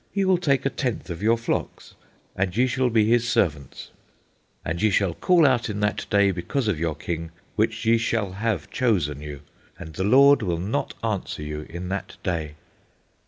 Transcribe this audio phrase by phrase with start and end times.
[0.11, 1.93] He will take a tenth of your flocks;
[2.35, 3.91] and ye shall be his servants.
[4.65, 8.31] And ye shall call out in that day because of your king which ye shall
[8.31, 9.41] have chosen you;
[9.77, 12.55] and the Lord will not answer you in that day.